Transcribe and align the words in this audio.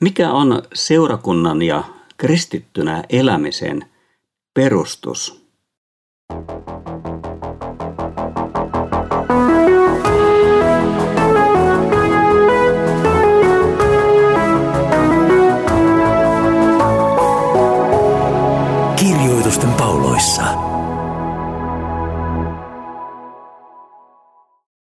Mikä 0.00 0.32
on 0.32 0.62
seurakunnan 0.74 1.62
ja 1.62 1.84
kristittynä 2.16 3.04
elämisen 3.08 3.84
perustus? 4.54 5.46
Kirjoitusten 18.96 19.70
pauloissa. 19.70 20.42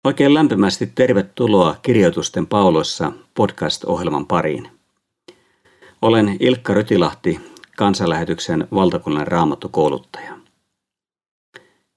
Oikein 0.03 0.33
lämpimästi 0.33 0.87
tervetuloa 0.95 1.75
Kirjoitusten 1.81 2.47
pauloissa 2.47 3.11
podcast-ohjelman 3.35 4.25
pariin. 4.25 4.76
Olen 6.01 6.37
Ilkka 6.39 6.73
Rytilahti, 6.73 7.39
kansanlähetyksen 7.77 8.67
valtakunnan 8.73 9.27
raamattukouluttaja. 9.27 10.37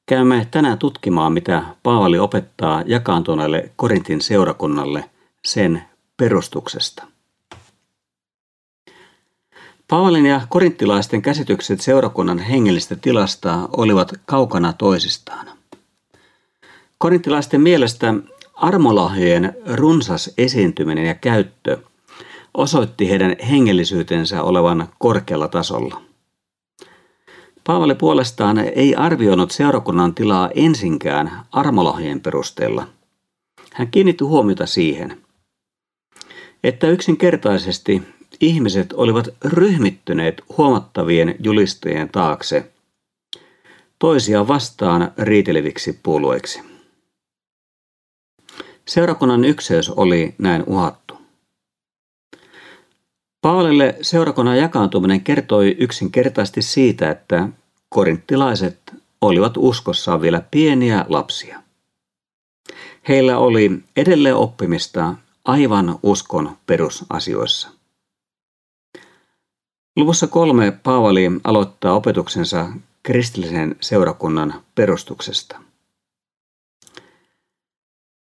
Käymme 0.06 0.46
tänään 0.50 0.78
tutkimaan, 0.78 1.32
mitä 1.32 1.62
Paavali 1.82 2.18
opettaa 2.18 2.82
jakaantuneelle 2.86 3.70
Korintin 3.76 4.20
seurakunnalle 4.20 5.10
sen 5.45 5.82
perustuksesta. 6.16 7.06
Paavalin 9.88 10.26
ja 10.26 10.40
korinttilaisten 10.48 11.23
käsitykset 11.23 11.80
seurakunnan 11.80 12.38
hengellistä 12.38 12.96
tilasta 12.96 13.68
olivat 13.76 14.12
kaukana 14.24 14.73
toisistaan. 14.73 15.46
Korinttilaisten 16.98 17.60
mielestä 17.60 18.14
armolahjojen 18.54 19.56
runsas 19.66 20.30
esiintyminen 20.38 21.06
ja 21.06 21.14
käyttö– 21.14 21.78
osoitti 22.60 23.10
heidän 23.10 23.37
hengellisyytensä 23.50 24.42
olevan 24.42 24.88
korkealla 24.98 25.48
tasolla. 25.48 26.02
Paavali 27.65 27.95
puolestaan 27.95 28.59
ei 28.59 28.95
arvioinut 28.95 29.51
seurakunnan 29.51 30.15
tilaa 30.15 30.51
ensinkään 30.54 31.30
armolohjen 31.52 32.21
perusteella. 32.21 32.87
Hän 33.73 33.90
kiinnitti 33.90 34.24
huomiota 34.24 34.66
siihen, 34.66 35.23
että 36.65 36.88
yksinkertaisesti 36.88 38.02
ihmiset 38.40 38.93
olivat 38.93 39.29
ryhmittyneet 39.45 40.43
huomattavien 40.59 41.34
julistajien 41.45 42.09
taakse 42.09 42.71
toisia 43.99 44.49
vastaan 44.49 45.12
riiteleviksi 45.18 46.01
puolueiksi. 46.02 46.62
Seurakunnan 48.88 49.45
ykseys 49.45 49.90
oli 49.90 50.34
näin 50.38 50.65
uhattu. 50.66 51.20
Paavalille 53.43 53.96
seurakunnan 54.02 54.59
jakaantuminen 54.59 55.21
kertoi 55.21 55.77
yksinkertaisesti 55.79 56.63
siitä, 56.63 57.10
että 57.10 57.49
korinttilaiset 57.88 58.79
olivat 59.21 59.52
uskossaan 59.57 60.21
vielä 60.21 60.43
pieniä 60.51 61.05
lapsia. 61.09 61.63
Heillä 63.09 63.38
oli 63.38 63.83
edelleen 63.96 64.37
oppimista 64.37 65.15
aivan 65.44 65.99
uskon 66.03 66.56
perusasioissa. 66.66 67.71
Luvussa 69.97 70.27
kolme 70.27 70.71
Paavali 70.83 71.31
aloittaa 71.44 71.94
opetuksensa 71.94 72.69
kristillisen 73.03 73.77
seurakunnan 73.81 74.62
perustuksesta. 74.75 75.61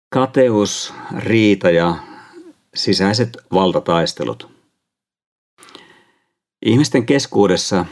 Kateus, 0.09 0.93
riita 1.17 1.69
ja 1.69 1.95
sisäiset 2.75 3.37
valtataistelut– 3.51 4.49
Ihmisten 6.65 7.05
keskuudessa, 7.05 7.85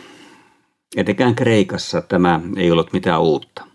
etenkään 0.95 1.35
Kreikassa, 1.35 2.01
tämä 2.01 2.39
ei 2.57 2.71
ollut 2.71 2.93
mitään 2.93 3.21
uutta. 3.21 3.67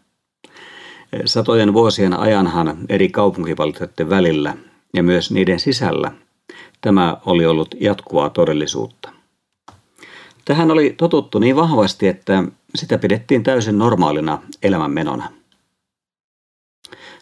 Satojen 1.25 1.73
vuosien 1.73 2.19
ajanhan 2.19 2.79
eri 2.89 3.09
kaupunkivaltioiden 3.09 4.11
välillä 4.11 4.57
ja 4.95 5.03
myös 5.03 5.31
niiden 5.31 5.61
sisällä 5.61 6.13
tämä 6.81 7.17
oli 7.27 7.47
ollut 7.47 7.75
jatkuvaa 7.81 8.31
todellisuutta. 8.31 9.13
Tähän 10.45 10.71
oli 10.71 10.95
totuttu 10.97 11.39
niin 11.39 11.57
vahvasti, 11.57 12.09
että 12.09 12.45
sitä 12.75 12.99
pidettiin 12.99 13.43
täysin 13.43 13.79
normaalina 13.79 14.43
elämänmenona. 14.63 15.33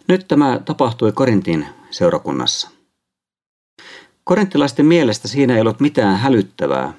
Nyt 0.09 0.29
tämä 0.29 0.61
tapahtui 0.65 1.13
Korintin 1.13 1.67
seurakunnassa. 1.91 2.71
Korinttilaisten 4.25 4.87
mielestä 4.87 5.29
siinä 5.29 5.55
ei 5.55 5.61
ollut 5.61 5.81
mitään 5.81 6.17
hälyttävää, 6.17 6.93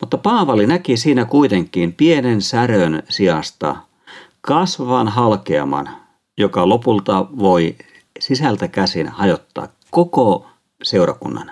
mutta 0.00 0.18
Paavali 0.18 0.66
näki 0.66 0.96
siinä 0.96 1.24
kuitenkin 1.24 1.92
pienen 1.92 2.42
särön 2.42 3.02
sijasta 3.08 3.76
kasvavan 4.40 5.08
halkeaman, 5.08 5.88
joka 6.38 6.68
lopulta 6.68 7.26
voi 7.38 7.76
sisältä 8.20 8.68
käsin 8.68 9.08
hajottaa 9.08 9.68
koko 9.90 10.46
seurakunnan. 10.82 11.50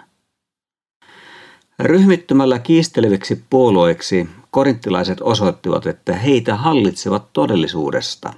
Ryhmittymällä 1.79 2.59
kiisteleviksi 2.59 3.45
puolueiksi 3.51 4.29
korinttilaiset 4.51 5.21
osoittivat, 5.21 5.87
että 5.87 6.13
heitä 6.13 6.57
hallitsevat 6.57 7.33
todellisuudesta. 7.33 8.33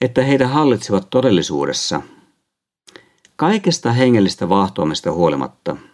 Että 0.00 0.22
heitä 0.22 0.48
hallitsevat 0.48 1.10
todellisuudessa. 1.10 2.02
Kaikesta 3.36 3.92
hengellistä 3.92 4.48
vahtoamista 4.48 5.12
huolimatta– 5.12 5.76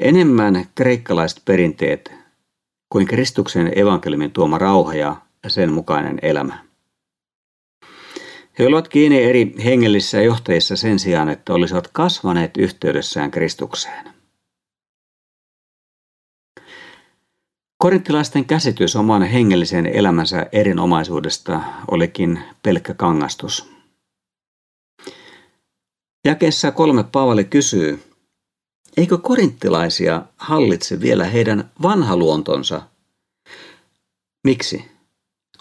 enemmän 0.00 0.66
kreikkalaiset 0.74 1.42
perinteet 1.44 2.12
kuin 2.92 3.06
Kristuksen 3.06 3.78
evankeliumin 3.78 4.32
tuoma 4.32 4.58
rauha 4.58 4.94
ja 4.94 5.16
sen 5.48 5.72
mukainen 5.72 6.18
elämä. 6.22 6.64
He 8.58 8.66
olivat 8.66 8.88
kiinni 8.88 9.22
eri 9.22 9.54
hengellisissä 9.64 10.22
johtajissa 10.22 10.76
sen 10.76 10.98
sijaan, 10.98 11.28
että 11.28 11.54
olisivat 11.54 11.88
kasvaneet 11.88 12.56
yhteydessään 12.56 13.30
Kristukseen. 13.30 14.10
Korinttilaisten 17.78 18.44
käsitys 18.44 18.96
oman 18.96 19.22
hengellisen 19.22 19.86
elämänsä 19.86 20.46
erinomaisuudesta 20.52 21.60
olikin 21.90 22.40
pelkkä 22.62 22.94
kangastus. 22.94 23.70
Jakeessa 26.24 26.72
kolme 26.72 27.04
Paavali 27.04 27.44
kysyy, 27.44 28.09
Eikö 29.00 29.18
korinttilaisia 29.18 30.22
hallitse 30.36 31.00
vielä 31.00 31.24
heidän 31.24 31.70
vanha 31.82 32.16
luontonsa? 32.16 32.82
Miksi? 34.44 34.84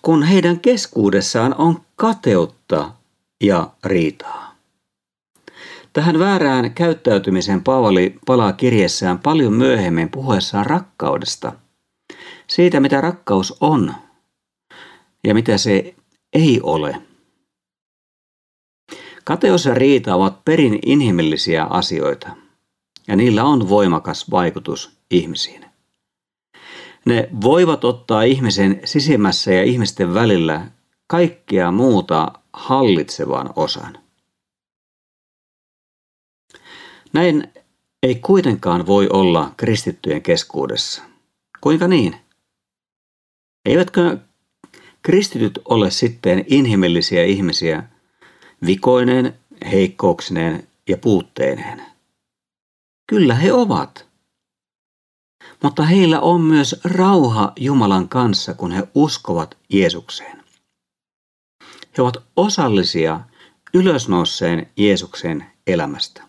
Kun 0.01 0.23
heidän 0.23 0.59
keskuudessaan 0.59 1.55
on 1.57 1.81
kateutta 1.95 2.91
ja 3.44 3.69
riitaa. 3.83 4.55
Tähän 5.94 6.19
väärään 6.19 6.73
käyttäytymiseen 6.73 7.63
Paavali 7.63 8.16
palaa 8.25 8.53
kirjeessään 8.53 9.19
paljon 9.19 9.53
myöhemmin 9.53 10.09
puhuessaan 10.09 10.66
rakkaudesta. 10.66 11.51
Siitä, 12.47 12.79
mitä 12.79 13.01
rakkaus 13.01 13.57
on 13.61 13.94
ja 15.23 15.33
mitä 15.33 15.57
se 15.57 15.95
ei 16.33 16.59
ole. 16.63 17.01
Kateus 19.23 19.66
ja 19.66 19.73
riita 19.73 20.16
ovat 20.16 20.45
perin 20.45 20.79
inhimillisiä 20.85 21.63
asioita– 21.63 22.29
ja 23.09 23.16
niillä 23.16 23.44
on 23.44 23.70
voimakas 23.70 24.31
vaikutus 24.31 24.97
ihmisiin. 25.12 25.66
Ne 27.06 27.30
voivat 27.42 27.84
ottaa 27.84 28.24
ihmisen 28.24 28.81
sisimmässä 28.86 29.52
ja 29.52 29.64
ihmisten 29.64 30.14
välillä 30.14 30.68
kaikkea 31.08 31.72
muuta 31.72 32.31
hallitsevan 32.53 33.50
osan. 33.56 33.97
Näin 37.14 37.53
ei 38.03 38.16
kuitenkaan 38.16 38.88
voi 38.88 39.09
olla 39.14 39.53
kristittyjen 39.58 40.22
keskuudessa. 40.22 41.03
Kuinka 41.62 41.88
niin? 41.88 42.16
Eivätkö 43.66 44.17
kristityt 45.02 45.59
ole 45.66 45.91
sitten 45.91 46.46
inhimillisiä 46.47 47.23
ihmisiä 47.23 47.84
vikoineen, 48.66 49.34
heikkouksineen 49.72 50.67
ja 50.88 50.97
puutteineen? 50.97 51.98
Kyllä 53.09 53.35
he 53.35 53.53
ovat. 53.53 54.08
Mutta 55.64 55.84
heillä 55.84 56.20
on 56.20 56.41
myös 56.41 56.82
rauha 56.84 57.53
Jumalan 57.59 58.09
kanssa, 58.09 58.53
kun 58.53 58.72
he 58.72 58.88
uskovat 58.96 59.58
Jeesukseen. 59.70 60.44
He 61.97 62.02
ovat 62.02 62.17
osallisia 62.35 63.20
ylösnouseen 63.73 64.72
Jeesuksen 64.78 65.46
elämästä. 65.67 66.23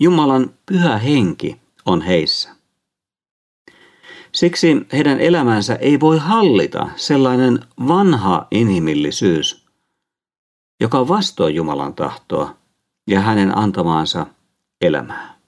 Jumalan 0.00 0.54
pyhä 0.66 0.98
henki 0.98 1.60
on 1.86 2.02
heissä. 2.02 2.56
Siksi 4.32 4.86
heidän 4.92 5.20
elämänsä 5.20 5.74
ei 5.74 6.00
voi 6.00 6.18
hallita 6.18 6.88
sellainen 6.96 7.60
vanha 7.88 8.46
inhimillisyys, 8.50 9.66
joka 10.80 10.98
on 10.98 11.08
vastoin 11.08 11.54
Jumalan 11.54 11.94
tahtoa 11.94 12.56
ja 13.06 13.20
hänen 13.20 13.58
antamaansa 13.58 14.26
elämää. 14.80 15.38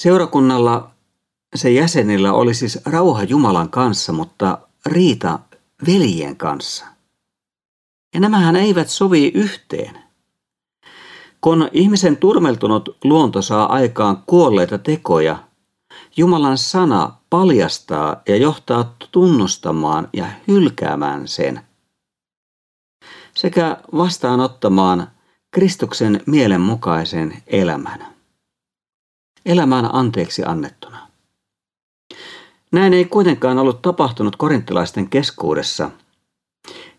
Seurakunnalla 0.00 0.90
se 1.54 1.70
jäsenillä 1.70 2.32
oli 2.32 2.54
siis 2.54 2.78
rauha 2.86 3.22
Jumalan 3.22 3.70
kanssa, 3.70 4.12
mutta 4.12 4.58
riita 4.86 5.38
veljen 5.86 6.36
kanssa. 6.36 6.86
Ja 8.14 8.20
nämähän 8.20 8.56
eivät 8.56 8.88
sovi 8.88 9.28
yhteen. 9.34 9.98
Kun 11.40 11.68
ihmisen 11.72 12.16
turmeltunut 12.16 12.96
luonto 13.04 13.42
saa 13.42 13.72
aikaan 13.72 14.22
kuolleita 14.26 14.78
tekoja, 14.78 15.38
Jumalan 16.16 16.58
sana 16.58 17.12
paljastaa 17.30 18.22
ja 18.28 18.36
johtaa 18.36 18.94
tunnustamaan 19.12 20.08
ja 20.12 20.26
hylkäämään 20.48 21.28
sen 21.28 21.60
sekä 23.46 23.76
vastaanottamaan 23.96 25.10
Kristuksen 25.50 26.20
mielenmukaisen 26.26 27.42
elämän. 27.46 28.06
Elämään 29.46 29.94
anteeksi 29.94 30.42
annettuna. 30.44 31.08
Näin 32.72 32.94
ei 32.94 33.04
kuitenkaan 33.04 33.58
ollut 33.58 33.82
tapahtunut 33.82 34.36
korinttilaisten 34.36 35.08
keskuudessa. 35.08 35.90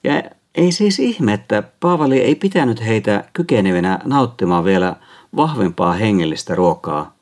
Ja 0.03 0.23
ei 0.55 0.71
siis 0.71 0.99
ihme, 0.99 1.33
että 1.33 1.63
Paavali 1.79 2.19
ei 2.19 2.35
pitänyt 2.35 2.85
heitä 2.85 3.23
kykenevinä 3.33 3.99
nauttimaan 4.05 4.65
vielä 4.65 4.95
vahvempaa 5.35 5.93
hengellistä 5.93 6.55
ruokaa. 6.55 7.15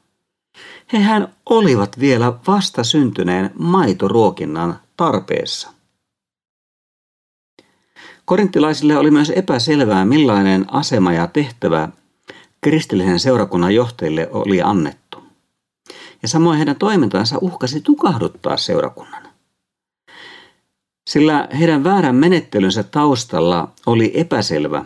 Hehän 0.94 1.33
olivat 1.50 2.00
vielä 2.00 2.33
vasta 2.48 2.83
syntyneen 2.83 3.51
maitoruokinnan 3.60 4.80
tarpeessa. 4.98 5.75
Korinttilaisille 8.25 8.98
oli 8.98 9.12
myös 9.12 9.30
epäselvää, 9.30 10.06
millainen 10.06 10.66
asema 10.74 11.13
ja 11.13 11.27
tehtävä 11.27 11.89
kristillisen 12.62 13.19
seurakunnan 13.19 13.75
johtajille 13.75 14.30
oli 14.31 14.62
annettu. 14.62 15.24
Ja 16.22 16.27
samoin 16.27 16.57
heidän 16.57 16.75
toimintansa 16.75 17.38
uhkasi 17.42 17.81
tukahduttaa 17.81 18.57
seurakunnan. 18.57 19.24
Sillä 21.10 21.48
heidän 21.60 21.83
väärän 21.83 22.16
menettelynsä 22.16 22.83
taustalla 22.83 23.72
oli 23.86 24.12
epäselvä, 24.16 24.86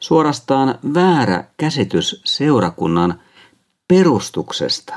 suorastaan 0.00 0.78
väärä 0.94 1.44
käsitys 1.56 2.22
seurakunnan 2.24 3.20
perustuksesta. 3.88 4.94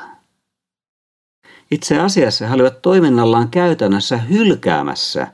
Itse 1.71 1.99
asiassa 1.99 2.47
he 2.47 2.53
olivat 2.53 2.81
toiminnallaan 2.81 3.49
käytännössä 3.49 4.17
hylkäämässä 4.17 5.27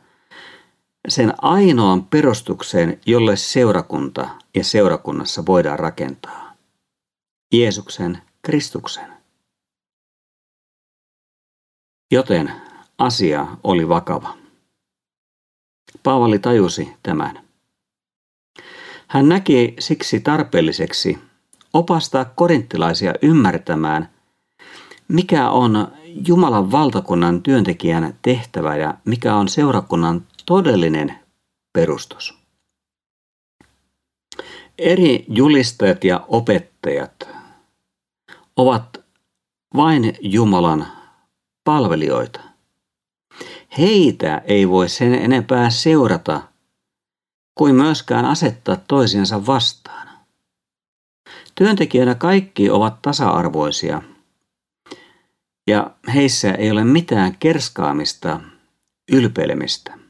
sen 1.07 1.33
ainoan 1.42 2.06
perustuksen, 2.06 3.00
jolle 3.06 3.36
seurakunta 3.36 4.30
ja 4.56 4.63
seurakunnassa 4.63 5.45
voidaan 5.45 5.80
rakentaa. 5.80 6.53
Jeesuksen 7.53 8.21
Kristuksen. 8.42 9.12
Joten 12.12 12.51
asia 12.98 13.48
oli 13.63 13.89
vakava. 13.89 14.38
Paavali 16.03 16.39
tajusi 16.39 16.94
tämän. 17.04 17.39
Hän 19.07 19.30
näki 19.30 19.75
siksi 19.80 20.19
tarpeelliseksi 20.19 21.19
opastaa 21.74 22.25
korinttilaisia 22.25 23.13
ymmärtämään, 23.21 24.09
mikä 25.07 25.50
on 25.50 25.88
Jumalan 26.27 26.71
valtakunnan 26.71 27.44
työntekijän 27.44 28.13
tehtävä 28.21 28.75
ja 28.75 28.94
mikä 29.06 29.36
on 29.36 29.50
seurakunnan 29.50 30.27
todellinen 30.45 31.19
perustus. 31.73 32.38
Eri 34.77 35.25
julistajat 35.27 36.03
ja 36.03 36.25
opettajat 36.27 37.27
ovat 38.55 39.05
vain 39.75 40.17
Jumalan 40.21 40.88
palvelijoita. 41.63 42.39
Heitä 43.77 44.41
ei 44.45 44.69
voi 44.69 44.89
sen 44.89 45.13
enempää 45.13 45.69
seurata 45.69 46.41
kuin 47.55 47.75
myöskään 47.75 48.25
asettaa 48.25 48.75
toisiansa 48.75 49.45
vastaan. 49.45 50.09
Työntekijöinä 51.55 52.15
kaikki 52.15 52.69
ovat 52.69 53.01
tasa-arvoisia 53.01 54.01
ja 55.67 55.91
heissä 56.13 56.51
ei 56.51 56.71
ole 56.71 56.83
mitään 56.83 57.37
kerskaamista, 57.37 58.39
ylpeilemistä. 59.11 60.00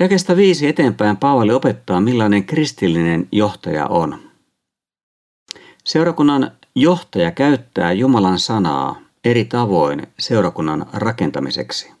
Jakeesta 0.00 0.36
viisi 0.36 0.66
eteenpäin 0.66 1.16
Paavali 1.16 1.52
opettaa, 1.52 2.00
millainen 2.00 2.44
kristillinen 2.44 3.28
johtaja 3.32 3.86
on. 3.86 4.30
Seurakunnan 5.84 6.50
johtaja 6.74 7.30
käyttää 7.30 7.92
Jumalan 7.92 8.38
sanaa 8.38 9.00
eri 9.24 9.44
tavoin 9.44 10.06
seurakunnan 10.18 10.86
rakentamiseksi. 10.92 11.92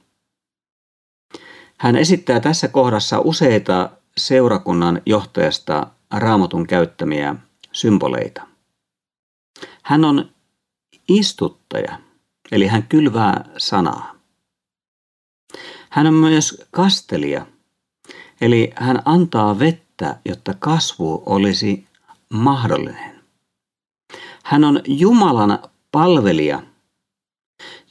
Hän 1.78 1.96
esittää 1.96 2.40
tässä 2.40 2.68
kohdassa 2.68 3.18
useita 3.18 3.90
seurakunnan 4.16 5.02
johtajasta 5.06 5.86
raamatun 6.10 6.66
käyttämiä 6.66 7.36
symboleita. 7.72 8.46
Hän 9.82 10.04
on 10.04 10.30
istuttaja, 11.08 11.98
eli 12.52 12.66
hän 12.66 12.82
kylvää 12.82 13.44
sanaa. 13.58 14.14
Hän 15.90 16.06
on 16.06 16.14
myös 16.14 16.66
kastelija, 16.70 17.46
eli 18.40 18.72
hän 18.76 19.02
antaa 19.04 19.58
vettä, 19.58 20.16
jotta 20.24 20.54
kasvu 20.58 21.22
olisi 21.26 21.86
mahdollinen. 22.28 23.20
Hän 24.44 24.64
on 24.64 24.80
Jumalan 24.86 25.58
palvelija, 25.92 26.62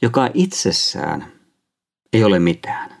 joka 0.02 0.30
itsessään 0.34 1.32
ei 2.12 2.24
ole 2.24 2.38
mitään 2.38 3.00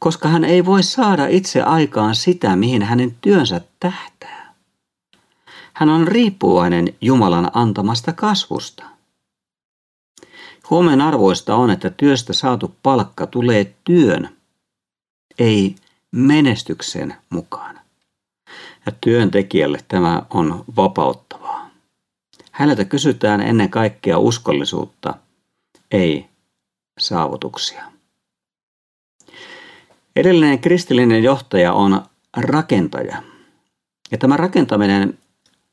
koska 0.00 0.28
hän 0.28 0.44
ei 0.44 0.66
voi 0.66 0.82
saada 0.82 1.26
itse 1.26 1.62
aikaan 1.62 2.14
sitä, 2.14 2.56
mihin 2.56 2.82
hänen 2.82 3.16
työnsä 3.20 3.60
tähtää. 3.80 4.54
Hän 5.72 5.88
on 5.88 6.08
riippuvainen 6.08 6.94
Jumalan 7.00 7.50
antamasta 7.54 8.12
kasvusta. 8.12 8.84
Huomen 10.70 11.00
arvoista 11.00 11.56
on, 11.56 11.70
että 11.70 11.90
työstä 11.90 12.32
saatu 12.32 12.74
palkka 12.82 13.26
tulee 13.26 13.74
työn, 13.84 14.36
ei 15.38 15.74
menestyksen 16.12 17.14
mukaan. 17.30 17.80
Ja 18.86 18.92
työntekijälle 19.00 19.78
tämä 19.88 20.22
on 20.30 20.64
vapauttavaa. 20.76 21.70
Häneltä 22.50 22.84
kysytään 22.84 23.40
ennen 23.40 23.70
kaikkea 23.70 24.18
uskollisuutta, 24.18 25.14
ei 25.90 26.26
saavutuksia. 26.98 27.92
Edellinen 30.16 30.58
kristillinen 30.58 31.22
johtaja 31.22 31.72
on 31.72 32.02
rakentaja. 32.36 33.22
Ja 34.10 34.18
tämä 34.18 34.36
rakentaminen, 34.36 35.18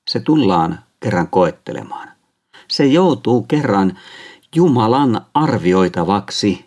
se 0.10 0.20
tullaan 0.20 0.80
kerran 1.00 1.28
koettelemaan. 1.28 2.12
Se 2.68 2.86
joutuu 2.86 3.44
kerran 3.44 4.00
Jumalan 4.56 5.26
arvioitavaksi. 5.34 6.66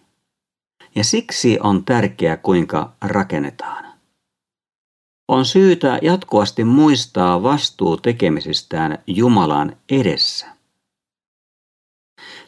Ja 0.94 1.04
siksi 1.04 1.58
on 1.62 1.84
tärkeää, 1.84 2.36
kuinka 2.36 2.92
rakennetaan. 3.00 3.84
On 5.28 5.44
syytä 5.44 5.98
jatkuvasti 6.02 6.64
muistaa 6.64 7.42
vastuu 7.42 7.96
tekemisistään 7.96 8.98
Jumalan 9.06 9.76
edessä. 9.90 10.46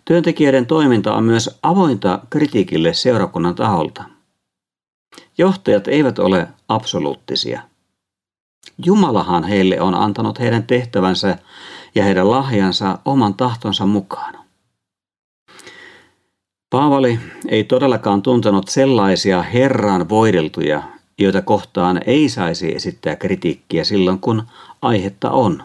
Työntekijöiden 0.04 0.66
toiminta 0.66 1.14
on 1.14 1.24
myös 1.24 1.58
avointa 1.62 2.18
kritiikille 2.30 2.94
seurakunnan 2.94 3.54
taholta. 3.54 4.04
Johtajat 5.38 5.88
eivät 5.88 6.18
ole 6.18 6.48
absoluuttisia. 6.68 7.62
Jumalahan 8.84 9.44
heille 9.44 9.80
on 9.80 9.94
antanut 9.94 10.40
heidän 10.40 10.66
tehtävänsä 10.66 11.38
ja 11.94 12.04
heidän 12.04 12.30
lahjansa 12.30 12.98
oman 13.04 13.34
tahtonsa 13.34 13.86
mukaan. 13.86 14.41
Paavali 16.72 17.18
ei 17.48 17.64
todellakaan 17.64 18.22
tuntenut 18.22 18.68
sellaisia 18.68 19.42
Herran 19.42 20.08
voideltuja, 20.08 20.82
joita 21.18 21.42
kohtaan 21.42 22.00
ei 22.06 22.28
saisi 22.28 22.74
esittää 22.74 23.16
kritiikkiä 23.16 23.84
silloin, 23.84 24.18
kun 24.18 24.42
aihetta 24.82 25.30
on. 25.30 25.62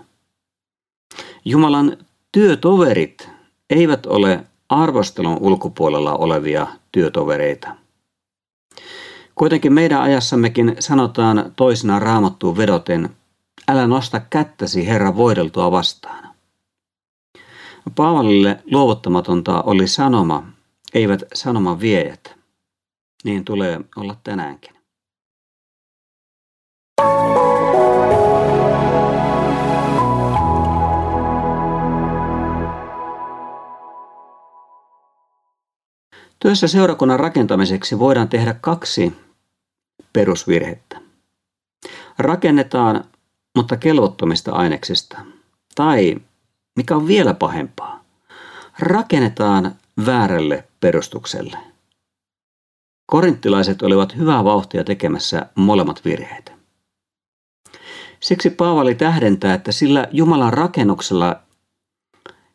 Jumalan 1.45 1.97
työtoverit 2.31 3.29
eivät 3.69 4.05
ole 4.05 4.43
arvostelun 4.69 5.37
ulkopuolella 5.41 6.13
olevia 6.15 6.67
työtovereita. 6.91 7.75
Kuitenkin 9.35 9.73
meidän 9.73 10.01
ajassammekin 10.01 10.75
sanotaan 10.79 11.51
toisena 11.55 11.99
raamattuun 11.99 12.57
vedoten, 12.57 13.09
älä 13.67 13.87
nosta 13.87 14.19
kättäsi 14.19 14.87
Herran 14.87 15.15
voideltua 15.15 15.71
vastaan. 15.71 16.29
Paavalille 17.95 18.59
luovuttamatonta 18.71 19.61
oli 19.61 19.87
sanoma, 19.87 20.56
eivät 20.94 21.24
sanoman 21.34 21.79
viejät. 21.79 22.36
Niin 23.24 23.46
tulee 23.46 23.79
olla 23.96 24.15
tänäänkin. 24.24 24.77
Työssä 36.39 36.67
seurakunnan 36.67 37.20
rakentamiseksi 37.20 38.00
voidaan 38.00 38.29
tehdä 38.29 38.53
kaksi 38.62 39.13
perusvirhettä. 40.13 41.01
Rakennetaan, 42.17 43.03
mutta 43.56 43.77
kelvottomista 43.77 44.51
aineksista. 44.51 45.17
Tai, 45.75 46.15
mikä 46.75 46.96
on 46.96 47.08
vielä 47.08 47.34
pahempaa, 47.34 48.03
rakennetaan, 48.79 49.75
väärälle 50.06 50.68
perustukselle. 50.80 51.58
Korinttilaiset 53.06 53.82
olivat 53.82 54.16
hyvää 54.16 54.44
vauhtia 54.44 54.84
tekemässä 54.84 55.46
molemmat 55.56 56.06
virheet. 56.06 56.54
Siksi 58.20 58.50
Paavali 58.50 58.96
tähdentää, 58.96 59.54
että 59.54 59.72
sillä 59.72 60.08
Jumalan 60.12 60.54
rakennuksella, 60.54 61.42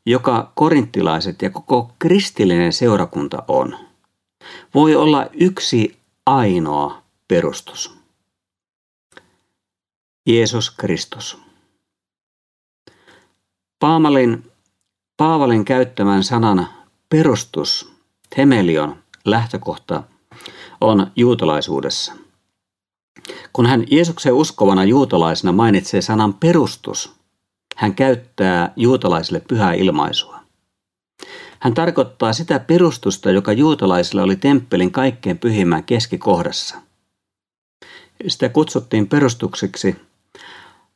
joka 0.07 0.53
korinttilaiset 0.55 1.43
ja 1.43 1.51
koko 1.51 1.93
kristillinen 1.99 2.73
seurakunta 2.73 3.45
on, 3.49 3.79
voi 4.75 4.97
olla 4.97 5.27
yksi 5.33 5.99
ainoa 6.27 7.03
perustus. 7.29 7.99
Jeesus 10.27 10.71
Kristus. 10.71 11.39
Paamalin, 13.79 14.51
Paavalin 15.17 15.65
käyttämän 15.65 16.25
sanan 16.25 16.69
perustus, 17.12 17.92
temelion, 18.37 18.97
lähtökohta 19.25 20.02
on 20.81 21.07
juutalaisuudessa. 21.16 22.12
Kun 23.52 23.66
hän 23.66 23.85
Jeesuksen 23.90 24.33
uskovana 24.33 24.85
juutalaisena 24.85 25.52
mainitsee 25.52 26.02
sanan 26.02 26.35
perustus, 26.35 27.12
hän 27.76 27.95
käyttää 27.95 28.73
juutalaisille 28.76 29.42
pyhää 29.49 29.73
ilmaisua. 29.73 30.40
Hän 31.59 31.75
tarkoittaa 31.75 32.33
sitä 32.33 32.59
perustusta, 32.59 33.31
joka 33.31 33.52
juutalaisilla 33.52 34.23
oli 34.23 34.37
temppelin 34.37 34.92
kaikkein 34.92 35.38
pyhimmän 35.38 35.85
keskikohdassa. 35.85 36.76
Sitä 38.28 38.49
kutsuttiin 38.49 39.09
perustukseksi 39.09 39.97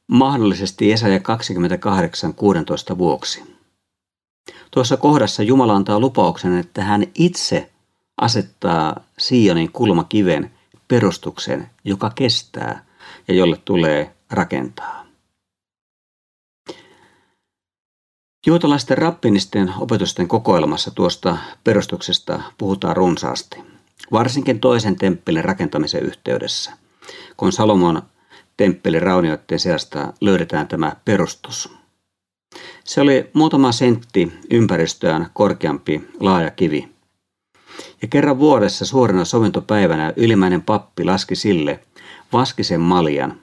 mahdollisesti 0.07 0.89
Jesaja 0.89 1.21
28, 1.21 2.35
16 2.35 2.99
vuoksi. 2.99 3.56
Tuossa 4.71 4.97
kohdassa 4.97 5.43
Jumala 5.43 5.77
antaa 5.77 6.01
lupauksen, 6.01 6.59
että 6.59 6.85
hän 6.85 7.07
itse 7.15 7.71
asettaa 8.21 9.01
Sionin 9.19 9.73
kulmakiven 9.73 10.51
perustuksen, 10.89 11.71
joka 11.85 12.11
kestää 12.15 12.85
ja 13.29 13.35
jolle 13.35 13.57
tulee 13.65 14.15
rakentaa. 14.31 15.07
Juutalaisten 18.47 18.99
rappinisten 18.99 19.75
opetusten 19.79 20.29
kokoelmassa 20.29 20.91
tuosta 20.91 21.39
perustuksesta 21.65 22.41
puhutaan 22.59 22.97
runsaasti, 22.97 23.57
varsinkin 24.13 24.61
toisen 24.61 24.97
temppelin 24.97 25.45
rakentamisen 25.45 26.03
yhteydessä, 26.03 26.73
kun 27.37 27.53
Salomon 27.53 28.03
temppelin 28.57 29.03
raunioiden 29.03 29.59
seasta 29.59 30.13
löydetään 30.21 30.69
tämä 30.69 30.97
perustus. 31.05 31.77
Se 32.85 33.01
oli 33.01 33.31
muutama 33.33 33.73
sentti 33.73 34.33
ympäristöään 34.51 35.31
korkeampi 35.33 36.09
laaja 36.21 36.51
kivi. 36.51 36.89
Ja 38.03 38.09
kerran 38.09 38.39
vuodessa 38.39 38.87
suorana 38.87 39.25
sovintopäivänä 39.25 40.13
ylimmäinen 40.17 40.63
pappi 40.63 41.05
laski 41.05 41.37
sille 41.37 41.81
vaskisen 42.33 42.81
maljan, 42.81 43.41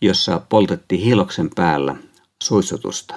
jossa 0.00 0.42
poltettiin 0.48 1.00
hiloksen 1.00 1.50
päällä 1.54 1.96
suitsutusta. 2.42 3.14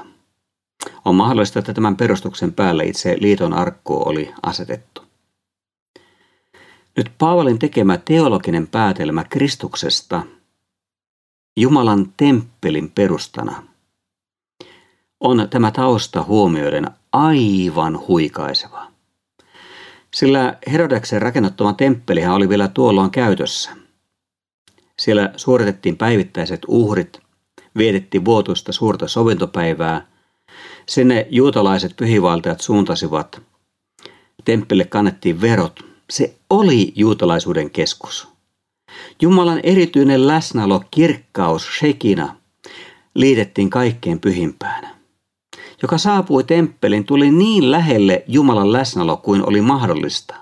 On 1.06 1.16
mahdollista, 1.16 1.60
että 1.60 1.74
tämän 1.74 1.96
perustuksen 1.96 2.54
päälle 2.54 2.86
itse 2.86 3.18
liiton 3.20 3.54
arkku 3.54 4.10
oli 4.10 4.34
asetettu. 4.44 5.02
Nyt 6.98 7.12
Paavalin 7.18 7.60
tekemä 7.60 7.98
teologinen 7.98 8.68
päätelmä 8.68 9.24
Kristuksesta, 9.24 10.24
Jumalan 11.58 12.14
temppelin 12.18 12.92
perustana, 12.92 13.64
on 15.24 15.48
tämä 15.50 15.72
tausta 15.72 16.24
huomioiden 16.24 16.92
aivan 17.12 18.08
huikaiseva. 18.08 18.88
Sillä 20.14 20.58
Herodeksen 20.72 21.22
rakennettava 21.22 21.74
temppelihän 21.74 22.34
oli 22.34 22.50
vielä 22.50 22.68
tuolloin 22.68 23.12
käytössä. 23.12 23.72
Siellä 25.00 25.34
suoritettiin 25.38 25.98
päivittäiset 25.98 26.62
uhrit, 26.68 27.20
vietettiin 27.78 28.26
vuotuista 28.26 28.72
suurta 28.72 29.08
sovintopäivää. 29.08 30.08
Sinne 30.86 31.28
juutalaiset 31.30 31.96
pyhivaltajat 31.98 32.62
suuntasivat. 32.62 33.42
Temppelille 34.46 34.86
kannettiin 34.86 35.42
verot. 35.42 35.80
Se 36.10 36.36
oli 36.50 36.94
juutalaisuuden 36.96 37.70
keskus. 37.70 38.28
Jumalan 39.22 39.60
erityinen 39.64 40.28
läsnäolo, 40.28 40.84
kirkkaus, 40.92 41.68
shekina, 41.80 42.36
liitettiin 43.16 43.70
kaikkein 43.70 44.20
pyhimpään 44.20 44.93
joka 45.84 45.98
saapui 45.98 46.44
temppelin, 46.44 47.06
tuli 47.06 47.32
niin 47.32 47.72
lähelle 47.72 48.24
Jumalan 48.28 48.74
läsnäolo 48.74 49.18
kuin 49.18 49.48
oli 49.48 49.62
mahdollista. 49.62 50.36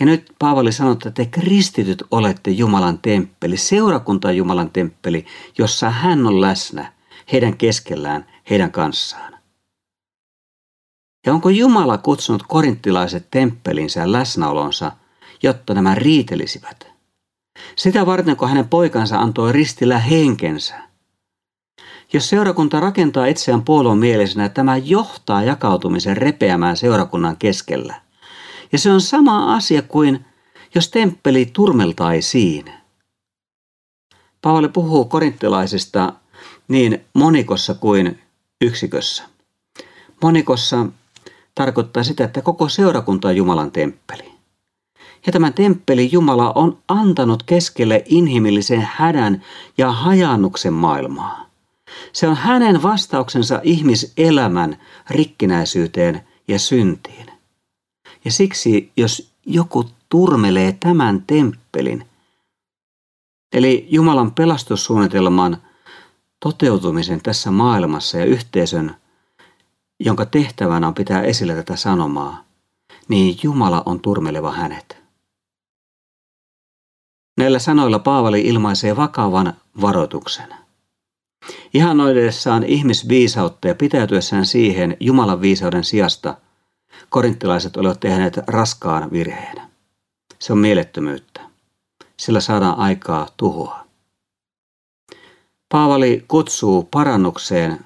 Ja 0.00 0.06
nyt 0.06 0.32
Paavali 0.38 0.72
sanoo, 0.72 0.92
että 0.92 1.10
te 1.10 1.26
kristityt 1.26 2.04
olette 2.10 2.50
Jumalan 2.50 2.98
temppeli, 2.98 3.56
seurakunta 3.56 4.32
Jumalan 4.32 4.70
temppeli, 4.70 5.26
jossa 5.58 5.90
hän 5.90 6.26
on 6.26 6.40
läsnä 6.40 6.92
heidän 7.32 7.56
keskellään, 7.56 8.26
heidän 8.50 8.72
kanssaan. 8.72 9.38
Ja 11.26 11.32
onko 11.32 11.48
Jumala 11.48 11.98
kutsunut 11.98 12.42
korinttilaiset 12.48 13.30
temppelinsä 13.30 14.12
läsnäolonsa, 14.12 14.92
jotta 15.42 15.74
nämä 15.74 15.94
riitelisivät? 15.94 16.86
Sitä 17.76 18.06
varten, 18.06 18.36
kun 18.36 18.48
hänen 18.48 18.68
poikansa 18.68 19.18
antoi 19.18 19.52
ristillä 19.52 19.98
henkensä. 19.98 20.87
Jos 22.12 22.28
seurakunta 22.28 22.80
rakentaa 22.80 23.26
itseään 23.26 23.62
puolueen 23.62 23.98
mielisenä, 23.98 24.48
tämä 24.48 24.76
johtaa 24.76 25.42
jakautumisen 25.42 26.16
repeämään 26.16 26.76
seurakunnan 26.76 27.36
keskellä. 27.36 28.00
Ja 28.72 28.78
se 28.78 28.92
on 28.92 29.00
sama 29.00 29.54
asia 29.54 29.82
kuin 29.82 30.24
jos 30.74 30.88
temppeli 30.88 31.46
turmeltaisiin. 31.52 32.64
Paavali 34.42 34.68
puhuu 34.68 35.04
korinttilaisista 35.04 36.12
niin 36.68 37.04
monikossa 37.14 37.74
kuin 37.74 38.20
yksikössä. 38.60 39.22
Monikossa 40.22 40.86
tarkoittaa 41.54 42.02
sitä, 42.02 42.24
että 42.24 42.42
koko 42.42 42.68
seurakunta 42.68 43.28
on 43.28 43.36
Jumalan 43.36 43.70
temppeli. 43.70 44.34
Ja 45.26 45.32
tämän 45.32 45.54
temppeli 45.54 46.08
Jumala 46.12 46.52
on 46.52 46.78
antanut 46.88 47.42
keskelle 47.42 48.02
inhimillisen 48.06 48.88
hädän 48.92 49.44
ja 49.78 49.92
hajannuksen 49.92 50.72
maailmaa. 50.72 51.47
Se 52.12 52.28
on 52.28 52.36
hänen 52.36 52.82
vastauksensa 52.82 53.60
ihmiselämän 53.62 54.78
rikkinäisyyteen 55.10 56.28
ja 56.48 56.58
syntiin. 56.58 57.26
Ja 58.24 58.30
siksi, 58.30 58.92
jos 58.96 59.32
joku 59.46 59.90
turmelee 60.08 60.76
tämän 60.80 61.22
temppelin, 61.26 62.06
eli 63.52 63.86
Jumalan 63.90 64.32
pelastussuunnitelman 64.32 65.62
toteutumisen 66.40 67.20
tässä 67.22 67.50
maailmassa 67.50 68.18
ja 68.18 68.24
yhteisön, 68.24 68.96
jonka 70.00 70.26
tehtävänä 70.26 70.86
on 70.88 70.94
pitää 70.94 71.22
esillä 71.22 71.54
tätä 71.54 71.76
sanomaa, 71.76 72.44
niin 73.08 73.38
Jumala 73.42 73.82
on 73.86 74.00
turmeleva 74.00 74.52
hänet. 74.52 74.98
Näillä 77.38 77.58
sanoilla 77.58 77.98
Paavali 77.98 78.40
ilmaisee 78.40 78.96
vakavan 78.96 79.54
varoituksen. 79.80 80.54
Ihanoidessaan 81.74 82.64
ihmisviisautta 82.64 83.68
ja 83.68 83.74
pitäytyessään 83.74 84.46
siihen 84.46 84.96
Jumalan 85.00 85.40
viisauden 85.40 85.84
sijasta 85.84 86.36
korinttilaiset 87.08 87.76
olivat 87.76 88.00
tehneet 88.00 88.36
raskaan 88.46 89.10
virheen. 89.10 89.62
Se 90.38 90.52
on 90.52 90.58
mielettömyyttä. 90.58 91.40
Sillä 92.16 92.40
saadaan 92.40 92.78
aikaa 92.78 93.28
tuhoa. 93.36 93.86
Paavali 95.68 96.24
kutsuu 96.28 96.88
parannukseen 96.90 97.80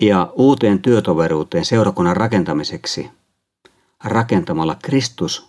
ja 0.00 0.32
uuteen 0.36 0.82
työtoveruuteen 0.82 1.64
seurakunnan 1.64 2.16
rakentamiseksi 2.16 3.10
rakentamalla 4.04 4.76
Kristus 4.82 5.48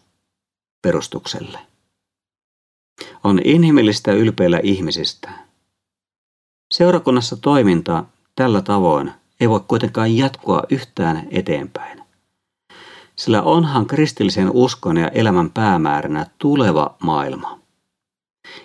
perustukselle. 0.81 1.59
On 3.23 3.39
inhimillistä 3.43 4.11
ylpeillä 4.11 4.59
ihmisistä– 4.63 5.29
Seurakunnassa 6.79 7.37
toiminta 7.37 8.03
tällä 8.35 8.61
tavoin 8.61 9.11
ei 9.39 9.49
voi 9.49 9.59
kuitenkaan 9.67 10.17
jatkua 10.17 10.63
yhtään 10.69 11.27
eteenpäin. 11.31 12.03
Sillä 13.15 13.41
onhan 13.41 13.85
kristillisen 13.85 14.51
uskon 14.53 14.97
ja 14.97 15.07
elämän 15.07 15.49
päämääränä 15.49 16.25
tuleva 16.37 16.95
maailma. 17.03 17.59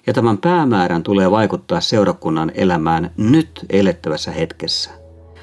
Ja 0.06 0.12
tämän 0.12 0.38
päämäärän 0.38 1.02
tulee 1.02 1.30
vaikuttaa 1.30 1.80
seurakunnan 1.80 2.52
elämään 2.54 3.11
nyt 3.16 3.66
elettävässä 3.71 4.30
hetkessä, 4.30 4.90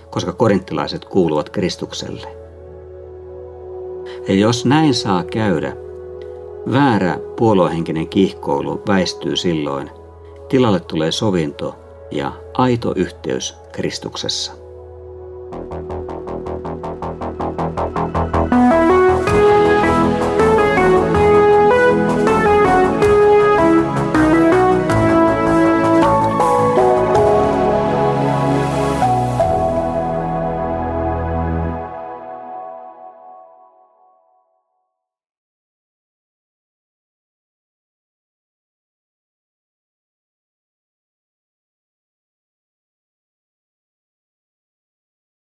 koska 0.10 0.34
korinttilaiset 0.34 1.06
kuuluvat 1.06 1.50
Kristukselle. 1.50 2.28
Ja 4.28 4.34
jos 4.34 4.66
näin 4.66 4.94
saa 4.94 5.24
käydä, 5.24 5.74
väärä 6.72 7.20
puoluehenkinen 7.38 8.08
kihkoilu 8.08 8.82
väistyy 8.88 9.36
silloin, 9.36 9.90
tilalle 10.50 10.80
tulee 10.80 11.12
sovinto 11.12 11.81
ja 12.12 12.34
aito 12.54 12.94
yhteys 12.96 13.56
Kristuksessa. 13.72 14.52